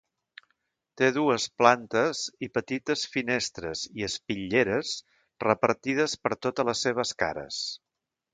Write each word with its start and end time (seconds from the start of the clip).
Té 1.01 1.09
dues 1.17 1.43
plantes 1.61 2.21
i 2.47 2.49
petites 2.59 3.03
finestres 3.17 3.83
i 4.01 4.07
espitlleres 4.09 4.95
repartides 5.47 6.17
per 6.25 6.33
totes 6.49 6.69
les 6.73 6.83
seves 6.89 7.15
cares. 7.23 7.63